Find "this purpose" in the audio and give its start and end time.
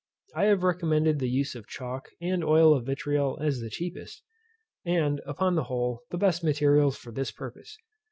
7.11-7.77